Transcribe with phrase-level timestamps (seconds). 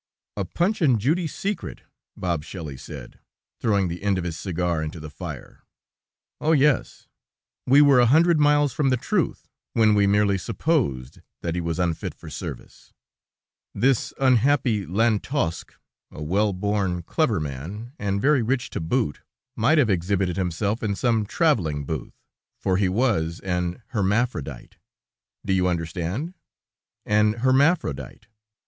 [0.35, 1.81] "A Punch and Judy secret,"
[2.17, 3.19] Bob Shelley said,
[3.59, 5.61] throwing the end of his cigar into the fire.
[6.39, 6.53] "Oh!
[6.53, 7.07] yes;
[7.67, 11.77] we were a hundred miles from the truth when we merely supposed that he was
[11.77, 12.91] unfit for service.
[13.75, 15.75] This unhappy Lantosque,
[16.09, 19.21] a well born, clever man, and very rich to boot,
[19.55, 22.17] might have exhibited himself in some traveling booth,
[22.59, 24.77] for he was an hermaphrodite;
[25.45, 26.33] do you understand?
[27.05, 28.25] an hermaphrodite.